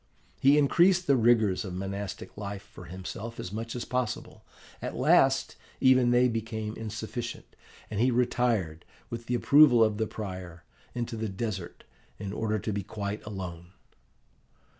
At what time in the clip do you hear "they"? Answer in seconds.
6.09-6.27